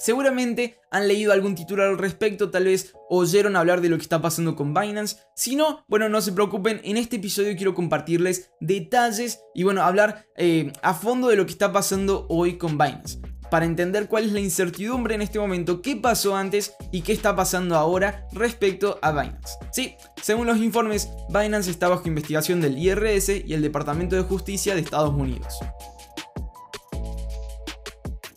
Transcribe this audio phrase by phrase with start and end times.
[0.00, 4.22] Seguramente han leído algún titular al respecto, tal vez oyeron hablar de lo que está
[4.22, 5.18] pasando con Binance.
[5.36, 10.26] Si no, bueno, no se preocupen, en este episodio quiero compartirles detalles y bueno, hablar
[10.38, 14.32] eh, a fondo de lo que está pasando hoy con Binance para entender cuál es
[14.32, 19.10] la incertidumbre en este momento, qué pasó antes y qué está pasando ahora respecto a
[19.10, 19.58] Binance.
[19.72, 24.74] Sí, según los informes, Binance está bajo investigación del IRS y el Departamento de Justicia
[24.74, 25.58] de Estados Unidos.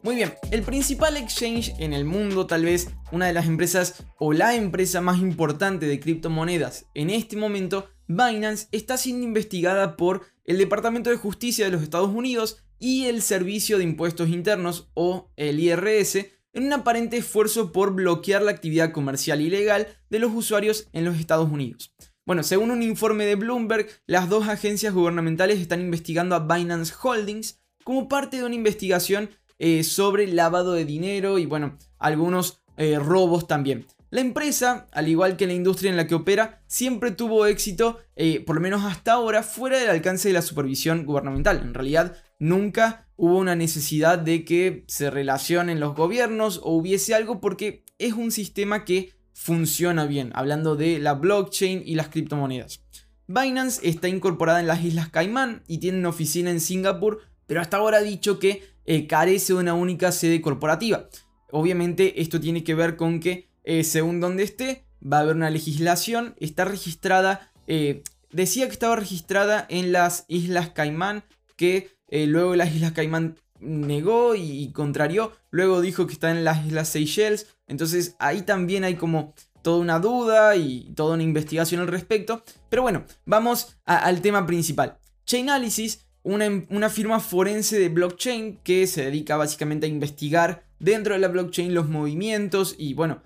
[0.04, 4.34] Muy bien, el principal exchange en el mundo, tal vez una de las empresas o
[4.34, 10.58] la empresa más importante de criptomonedas en este momento, Binance, está siendo investigada por el
[10.58, 15.62] Departamento de Justicia de los Estados Unidos y el Servicio de Impuestos Internos o el
[15.62, 16.18] IRS
[16.52, 21.18] en un aparente esfuerzo por bloquear la actividad comercial ilegal de los usuarios en los
[21.18, 21.96] Estados Unidos.
[22.26, 27.62] Bueno, según un informe de Bloomberg, las dos agencias gubernamentales están investigando a Binance Holdings
[27.86, 33.48] como parte de una investigación eh, sobre lavado de dinero y bueno, algunos eh, robos
[33.48, 33.86] también.
[34.14, 38.42] La empresa, al igual que la industria en la que opera, siempre tuvo éxito, eh,
[38.46, 41.62] por lo menos hasta ahora, fuera del alcance de la supervisión gubernamental.
[41.64, 47.42] En realidad, nunca hubo una necesidad de que se relacionen los gobiernos o hubiese algo
[47.42, 52.84] porque es un sistema que funciona bien, hablando de la blockchain y las criptomonedas.
[53.26, 57.78] Binance está incorporada en las Islas Caimán y tiene una oficina en Singapur, pero hasta
[57.78, 61.08] ahora ha dicho que eh, carece de una única sede corporativa.
[61.52, 65.50] Obviamente esto tiene que ver con que eh, según donde esté, va a haber una
[65.50, 71.24] legislación, está registrada, eh, decía que estaba registrada en las Islas Caimán,
[71.56, 76.90] que luego las Islas Caimán negó y, contrarió, luego dijo que está en las Islas
[76.90, 82.44] Seychelles, entonces ahí también hay como toda una duda y toda una investigación al respecto,
[82.70, 85.00] pero bueno, vamos al tema principal.
[85.26, 91.20] Chainalysis, una, una firma forense de blockchain que se dedica básicamente a investigar dentro de
[91.20, 93.22] la blockchain los movimientos y bueno,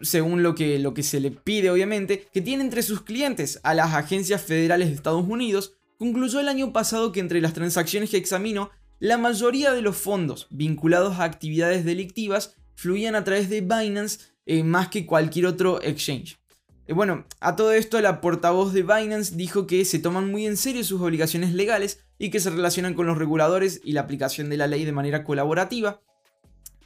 [0.00, 3.74] según lo que, lo que se le pide obviamente, que tiene entre sus clientes a
[3.74, 8.16] las agencias federales de Estados Unidos, concluyó el año pasado que entre las transacciones que
[8.16, 8.70] examinó,
[9.00, 14.62] la mayoría de los fondos vinculados a actividades delictivas fluían a través de Binance eh,
[14.62, 16.38] más que cualquier otro exchange.
[16.86, 20.56] Eh, bueno, a todo esto la portavoz de Binance dijo que se toman muy en
[20.56, 24.56] serio sus obligaciones legales y que se relacionan con los reguladores y la aplicación de
[24.56, 26.00] la ley de manera colaborativa,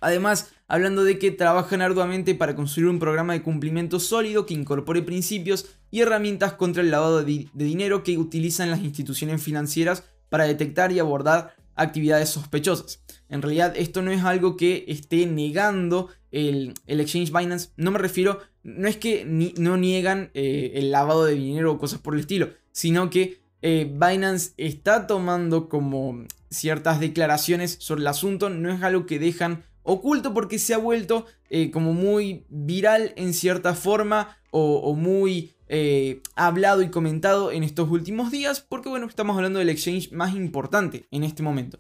[0.01, 5.03] Además, hablando de que trabajan arduamente para construir un programa de cumplimiento sólido que incorpore
[5.03, 10.93] principios y herramientas contra el lavado de, dinero que utilizan las instituciones financieras para detectar
[10.93, 13.03] y abordar actividades sospechosas.
[13.29, 17.71] En realidad esto no es algo que esté negando el, exchange Binance.
[17.77, 22.01] No me refiero, no es que no niegan eh, el lavado de dinero o cosas
[22.01, 28.51] por el estilo, sino que eh, Binance está tomando como ciertas declaraciones sobre el asunto.
[28.51, 33.35] No es algo que dejan oculto porque se ha vuelto eh, como muy viral en
[33.35, 39.37] cierta forma o, muy eh, hablado y comentado en estos últimos días porque bueno, estamos
[39.37, 41.79] hablando del exchange más importante en este momento.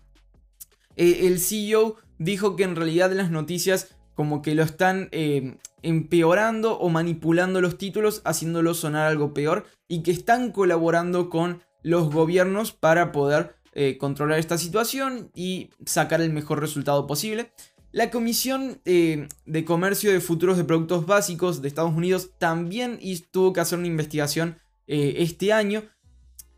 [0.96, 5.08] El CEO dijo que en realidad las noticias como que lo están
[5.82, 12.12] empeorando o manipulando los títulos, haciéndolo sonar algo peor y que están colaborando con los
[12.12, 13.56] gobiernos para poder
[14.00, 17.52] controlar esta situación y sacar el mejor resultado posible.
[17.90, 23.00] La Comisión eh, de Comercio de Futuros de Productos Básicos de Estados Unidos también
[23.30, 25.84] tuvo que hacer una investigación eh, este año.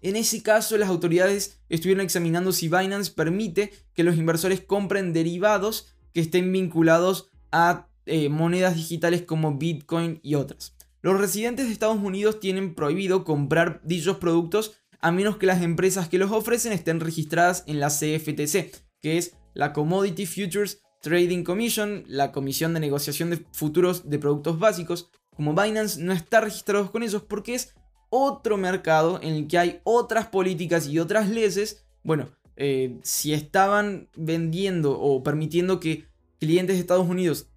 [0.02, 5.94] En ese caso, las autoridades estuvieron examinando si Binance permite que los inversores compren derivados
[6.12, 10.74] que estén vinculados a eh, monedas digitales como Bitcoin y otras.
[11.00, 16.08] Los residentes de Estados Unidos tienen prohibido comprar dichos productos a menos que las empresas
[16.08, 22.04] que los ofrecen estén registradas en la CFTC, que es la Commodity Futures Trading Commission,
[22.06, 27.02] la comisión de negociación de futuros de productos básicos, como Binance no está registrado con
[27.02, 27.74] ellos porque es
[28.10, 31.86] otro mercado en el que hay otras políticas y otras leyes.
[32.02, 36.04] Bueno, eh, si estaban vendiendo o permitiendo que
[36.38, 37.48] clientes de Estados Unidos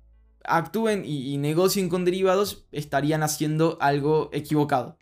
[0.46, 4.98] actúen y, negocien con derivados, estarían haciendo algo equivocado.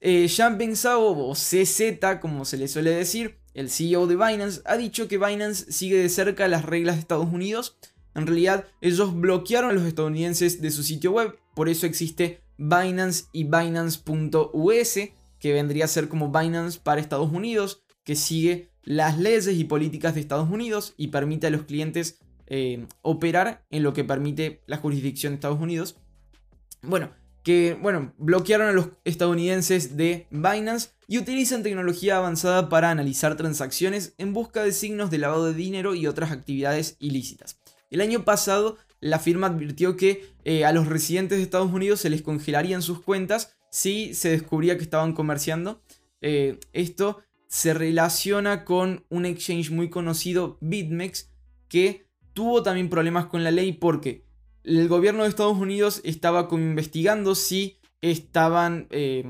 [0.00, 5.08] Eh, Jean o CZ, como se le suele decir, el CEO de Binance, ha dicho
[5.08, 7.78] que Binance sigue de cerca las reglas de Estados Unidos.
[8.14, 13.24] En realidad, ellos bloquearon a los estadounidenses de su sitio web, por eso existe Binance
[13.32, 14.98] y Binance.us,
[15.38, 20.14] que vendría a ser como Binance para Estados Unidos, que sigue las leyes y políticas
[20.14, 24.76] de Estados Unidos y permite a los clientes eh, operar en lo que permite la
[24.76, 25.96] jurisdicción de Estados Unidos.
[26.82, 27.10] Bueno,
[27.46, 34.14] que, bueno, bloquearon a los estadounidenses de Binance y utilizan tecnología avanzada para analizar transacciones
[34.18, 37.60] en busca de signos de lavado de dinero y otras actividades ilícitas.
[37.88, 42.10] El año pasado, la firma advirtió que eh, a los residentes de Estados Unidos se
[42.10, 45.80] les congelarían sus cuentas si se descubría que estaban comerciando.
[46.22, 51.30] Eh, esto se relaciona con un exchange muy conocido, BitMEX,
[51.68, 54.25] que tuvo también problemas con la ley porque
[54.66, 59.24] el gobierno de Estados Unidos estaba investigando si estaban eh,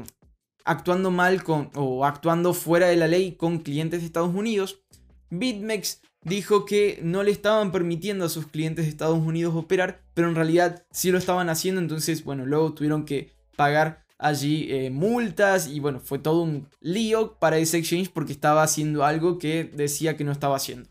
[0.64, 4.82] actuando mal con, o actuando fuera de la ley con clientes de Estados Unidos.
[5.30, 10.28] BitMEX dijo que no le estaban permitiendo a sus clientes de Estados Unidos operar, pero
[10.28, 15.68] en realidad sí lo estaban haciendo, entonces bueno, luego tuvieron que pagar allí eh, multas
[15.68, 20.16] y bueno, fue todo un lío para ese exchange porque estaba haciendo algo que decía
[20.16, 20.88] que no estaba haciendo.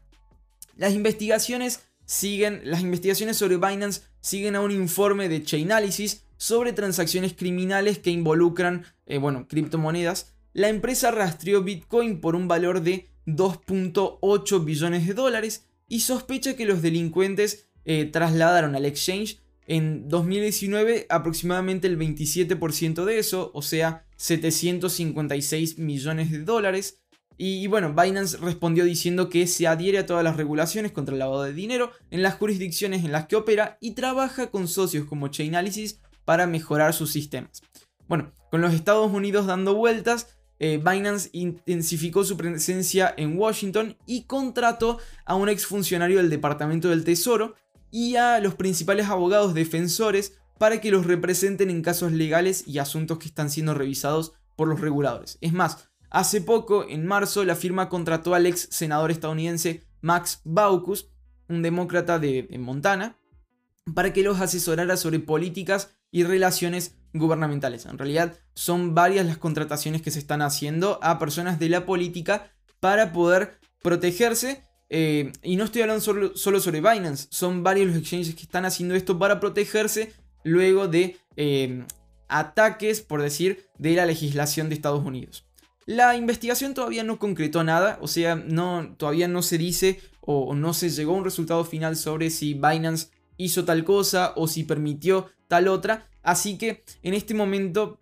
[0.77, 7.36] Las investigaciones siguen, las investigaciones sobre Binance siguen a un informe de Chainalysis sobre transacciones
[7.36, 10.33] criminales que involucran, eh, bueno, criptomonedas.
[10.51, 16.66] La empresa rastreó Bitcoin por un valor de 2.8 billones de dólares y sospecha que
[16.66, 24.07] los delincuentes eh, trasladaron al exchange en 2019 aproximadamente el 27% de eso, o sea
[24.18, 27.00] 756 millones de dólares.
[27.38, 31.44] Y, bueno, Binance respondió diciendo que se adhiere a todas las regulaciones contra el lavado
[31.44, 36.00] de dinero en las jurisdicciones en las que opera y trabaja con socios como Chainalysis
[36.24, 37.62] para mejorar sus sistemas.
[38.08, 44.24] Bueno, con los Estados Unidos dando vueltas, eh, Binance intensificó su presencia en Washington y
[44.24, 47.56] contrató a un exfuncionario del Departamento del Tesoro
[47.92, 53.18] y a los principales abogados defensores para que los representen en casos legales y asuntos
[53.20, 55.38] que están siendo revisados por los reguladores.
[55.42, 61.10] Es más, hace poco, en marzo, la firma contrató al ex senador estadounidense Max Baucus,
[61.48, 63.18] un demócrata de Montana,
[63.94, 67.86] para que los asesorara sobre políticas y relaciones gubernamentales.
[67.86, 72.51] En realidad son varias las contrataciones que se están haciendo a personas de la política
[72.80, 74.63] para poder protegerse.
[74.90, 78.96] Eh, y no estoy hablando solo, sobre Binance, son varios los exchanges que están haciendo
[78.96, 80.13] esto para protegerse
[80.44, 81.84] luego de eh,
[82.28, 85.46] ataques, por decir, de la legislación de Estados Unidos.
[85.86, 90.74] La investigación todavía no concretó nada, o sea, no, todavía no se dice o no
[90.74, 95.30] se llegó a un resultado final sobre si Binance hizo tal cosa o si permitió
[95.48, 96.08] tal otra.
[96.24, 98.00] Así que en este momento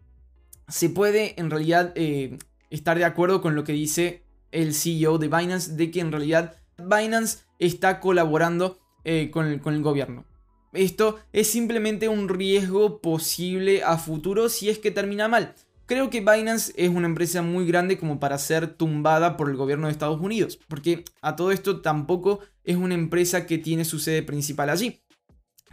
[0.69, 2.37] se puede en realidad eh,
[2.69, 6.55] estar de acuerdo con lo que dice el CEO de Binance, de que en realidad
[6.77, 10.25] Binance está colaborando eh, con, el, con el gobierno.
[10.71, 15.53] Esto es simplemente un riesgo posible a futuro si es que termina mal.
[15.85, 19.87] Creo que Binance es una empresa muy grande como para ser tumbada por el gobierno
[19.87, 24.23] de Estados Unidos, porque a todo esto tampoco es una empresa que tiene su sede
[24.23, 25.03] principal allí,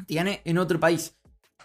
[0.06, 1.16] tiene en otro país.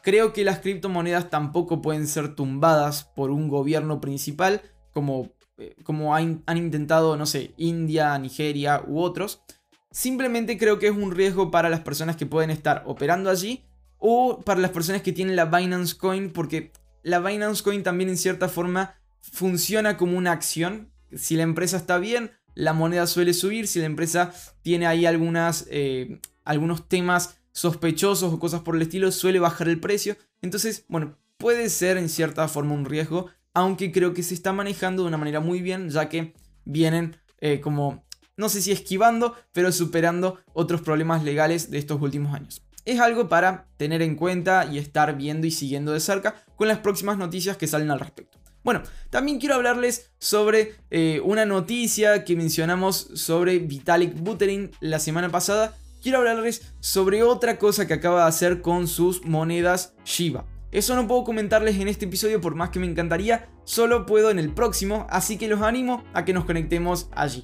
[0.03, 4.61] Creo que las criptomonedas tampoco pueden ser tumbadas por un gobierno principal
[4.93, 9.41] como, eh, como han, intentado, no sé, India, Nigeria u otros.
[9.89, 13.63] Simplemente creo que es un riesgo para las personas que pueden estar operando allí
[13.97, 16.71] o para las personas que tienen la Binance Coin porque
[17.05, 20.91] la Binance Coin también en cierta forma funciona como una acción.
[21.15, 23.67] Si la empresa está bien, la moneda suele subir.
[23.67, 29.39] Si la empresa tiene ahí eh, algunos temas sospechosos o cosas por el estilo, suele
[29.39, 30.17] bajar el precio.
[30.41, 35.03] Entonces, bueno, puede ser en cierta forma un riesgo, aunque creo que se está manejando
[35.03, 38.03] de una manera muy bien, ya que vienen eh, como,
[38.35, 42.65] no sé si esquivando, pero superando otros problemas legales de estos últimos años.
[42.85, 46.79] Es algo para tener en cuenta y estar viendo y siguiendo de cerca con las
[46.79, 48.39] próximas noticias que salen al respecto.
[48.63, 55.29] Bueno, también quiero hablarles sobre eh, una noticia que mencionamos sobre Vitalik Buterin la semana
[55.29, 55.75] pasada
[56.05, 60.45] quiero hablarles sobre otra cosa que acaba de hacer con sus monedas Shiba.
[60.71, 64.37] Eso no puedo comentarles en este episodio por más que me encantaría, solo puedo en
[64.37, 67.43] el próximo, así que los animo a que nos conectemos allí.